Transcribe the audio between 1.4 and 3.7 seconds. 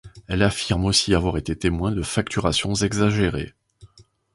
témoin de facturations exagérées.